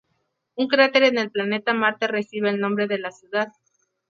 Un 0.55 0.67
cráter 0.67 1.03
en 1.03 1.19
el 1.19 1.29
planeta 1.29 1.75
Marte 1.75 2.07
recibe 2.07 2.49
el 2.49 2.59
nombre 2.59 2.87
de 2.87 2.97
la 2.97 3.11
ciudad. 3.11 3.49